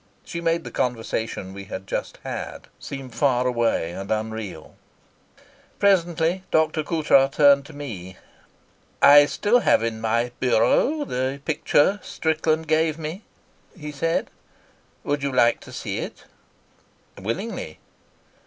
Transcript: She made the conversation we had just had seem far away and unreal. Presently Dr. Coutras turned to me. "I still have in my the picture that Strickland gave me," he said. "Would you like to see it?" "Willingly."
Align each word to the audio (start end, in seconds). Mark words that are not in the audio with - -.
She 0.25 0.41
made 0.41 0.63
the 0.63 0.71
conversation 0.71 1.53
we 1.53 1.65
had 1.65 1.85
just 1.85 2.17
had 2.23 2.69
seem 2.79 3.11
far 3.11 3.45
away 3.45 3.91
and 3.91 4.09
unreal. 4.09 4.73
Presently 5.77 6.41
Dr. 6.49 6.81
Coutras 6.81 7.29
turned 7.29 7.67
to 7.67 7.73
me. 7.75 8.17
"I 8.99 9.27
still 9.27 9.59
have 9.59 9.83
in 9.83 10.01
my 10.01 10.31
the 10.39 11.39
picture 11.45 11.91
that 11.91 12.05
Strickland 12.05 12.67
gave 12.67 12.97
me," 12.97 13.21
he 13.77 13.91
said. 13.91 14.31
"Would 15.03 15.21
you 15.21 15.31
like 15.31 15.59
to 15.59 15.71
see 15.71 15.99
it?" 15.99 16.23
"Willingly." 17.19 17.77